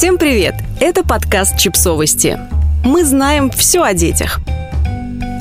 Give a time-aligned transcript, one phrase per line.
[0.00, 0.54] Всем привет!
[0.80, 2.38] Это подкаст «Чипсовости».
[2.82, 4.40] Мы знаем все о детях.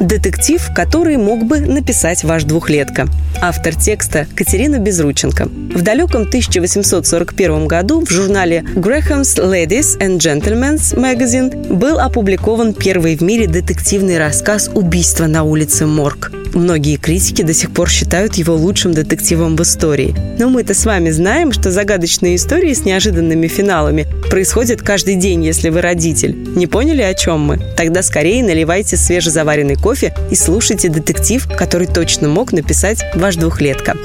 [0.00, 3.06] Детектив, который мог бы написать ваш двухлетка.
[3.40, 5.44] Автор текста Катерина Безрученко.
[5.46, 13.20] В далеком 1841 году в журнале Graham's Ladies and Gentlemen's Magazine был опубликован первый в
[13.20, 16.32] мире детективный рассказ «Убийство на улице Морг».
[16.54, 20.14] Многие критики до сих пор считают его лучшим детективом в истории.
[20.38, 25.68] Но мы-то с вами знаем, что загадочные истории с неожиданными финалами происходят каждый день, если
[25.68, 26.34] вы родитель.
[26.56, 27.60] Не поняли, о чем мы?
[27.76, 33.96] Тогда скорее наливайте свежезаваренный кофе и слушайте детектив, который точно мог написать ваш двухлетка.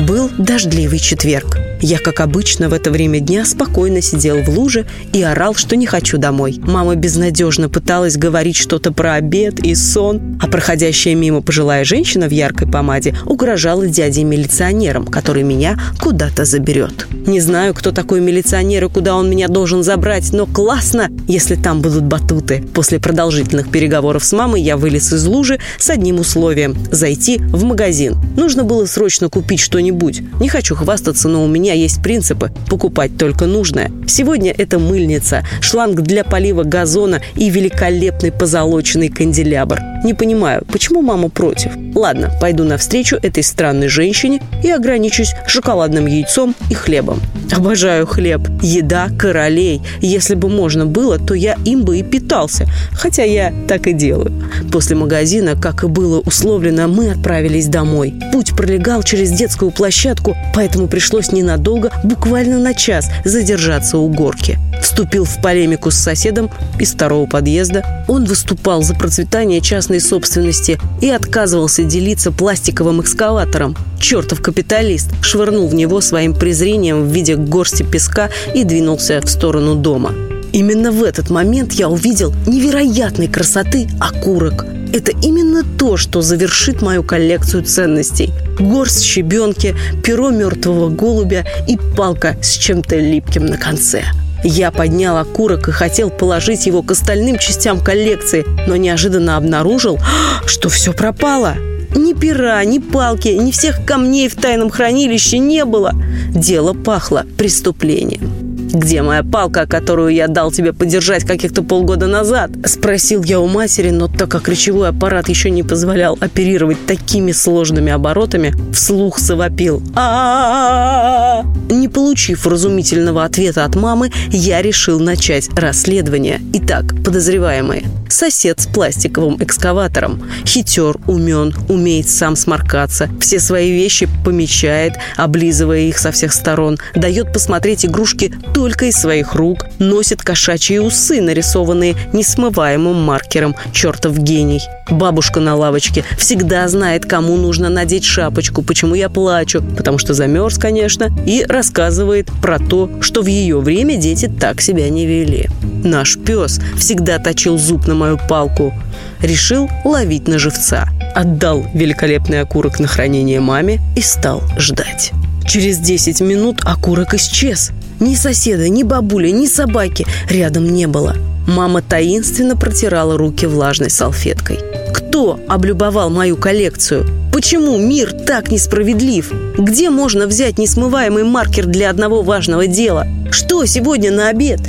[0.00, 1.67] Был дождливый четверг.
[1.80, 5.86] Я, как обычно, в это время дня спокойно сидел в луже и орал, что не
[5.86, 6.58] хочу домой.
[6.62, 12.32] Мама безнадежно пыталась говорить что-то про обед и сон, а проходящая мимо пожилая женщина в
[12.32, 17.06] яркой помаде угрожала дяде-милиционерам, который меня куда-то заберет.
[17.26, 21.80] Не знаю, кто такой милиционер и куда он меня должен забрать, но классно, если там
[21.80, 22.64] будут батуты.
[22.74, 28.16] После продолжительных переговоров с мамой я вылез из лужи с одним условием– зайти в магазин.
[28.36, 30.22] Нужно было срочно купить что-нибудь.
[30.40, 33.92] Не хочу хвастаться, но у меня меня есть принципы– покупать только нужное.
[34.06, 39.78] Сегодня это мыльница, шланг для полива газона и великолепный позолоченный канделябр.
[40.04, 41.72] Не понимаю, почему мама против?
[41.94, 47.20] Ладно, пойду навстречу этой странной женщине и ограничусь шоколадным яйцом и хлебом.
[47.50, 48.42] Обожаю хлеб.
[48.62, 49.82] Еда королей.
[50.00, 52.66] Если бы можно было, то я им бы и питался.
[52.92, 54.32] Хотя я так и делаю.
[54.70, 58.14] После магазина, как и было условлено, мы отправились домой.
[58.32, 64.58] Путь пролегал через детскую площадку, поэтому пришлось ненадолго, буквально на час, задержаться у горки.
[64.80, 68.04] Вступил в полемику с соседом из второго подъезда.
[68.08, 73.74] Он выступал за процветание частной собственности и отказывался делиться пластиковым экскаватором.
[73.98, 79.76] Чертов капиталист швырнул в него своим презрением в виде горсти песка и двинулся в сторону
[79.76, 80.12] дома.
[80.52, 84.66] Именно в этот момент я увидел невероятной красоты окурок.
[84.92, 88.30] Это именно то, что завершит мою коллекцию ценностей.
[88.58, 89.74] Горсть щебенки,
[90.04, 94.04] перо мертвого голубя и палка с чем-то липким на конце.
[94.44, 99.98] Я поднял окурок и хотел положить его к остальным частям коллекции, но неожиданно обнаружил,
[100.46, 101.54] что все пропало.
[101.94, 105.94] Ни пера, ни палки, ни всех камней в тайном хранилище не было.
[106.30, 108.37] Дело пахло преступлением.
[108.72, 113.90] «Где моя палка, которую я дал тебе подержать каких-то полгода назад?» Спросил я у матери,
[113.90, 119.82] но так как речевой аппарат еще не позволял оперировать такими сложными оборотами, вслух завопил.
[119.94, 126.40] а Не получив разумительного ответа от мамы, я решил начать расследование.
[126.52, 127.84] Итак, подозреваемые.
[128.08, 130.22] Сосед с пластиковым экскаватором.
[130.46, 133.08] Хитер, умен, умеет сам сморкаться.
[133.20, 136.78] Все свои вещи помечает, облизывая их со всех сторон.
[136.94, 139.66] Дает посмотреть игрушки только из своих рук.
[139.78, 143.54] Носит кошачьи усы, нарисованные несмываемым маркером.
[143.72, 144.60] Чертов гений.
[144.90, 150.58] Бабушка на лавочке всегда знает, кому нужно надеть шапочку, почему я плачу, потому что замерз,
[150.58, 155.48] конечно, и рассказывает про то, что в ее время дети так себя не вели.
[155.84, 158.74] Наш пес всегда точил зуб на мою палку.
[159.20, 160.88] Решил ловить на живца.
[161.14, 165.12] Отдал великолепный окурок на хранение маме и стал ждать.
[165.48, 167.70] Через 10 минут окурок исчез.
[168.00, 171.16] Ни соседа, ни бабули, ни собаки рядом не было.
[171.46, 174.58] Мама таинственно протирала руки влажной салфеткой.
[174.92, 177.06] Кто облюбовал мою коллекцию?
[177.32, 179.32] Почему мир так несправедлив?
[179.56, 183.06] Где можно взять несмываемый маркер для одного важного дела?
[183.30, 184.60] Что сегодня на обед?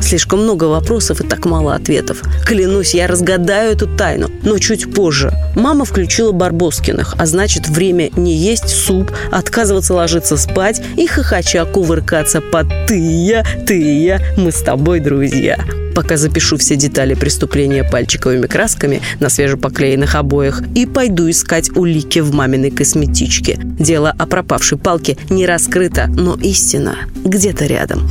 [0.00, 2.22] Слишком много вопросов и так мало ответов.
[2.44, 5.32] Клянусь, я разгадаю эту тайну, но чуть позже.
[5.54, 12.40] Мама включила Барбоскиных, а значит, время не есть суп, отказываться ложиться спать и хохоча кувыркаться
[12.40, 15.58] под «ты я, ты я, мы с тобой друзья»
[15.96, 22.34] пока запишу все детали преступления пальчиковыми красками на свежепоклеенных обоях и пойду искать улики в
[22.34, 23.58] маминой косметичке.
[23.62, 28.10] Дело о пропавшей палке не раскрыто, но истина где-то рядом.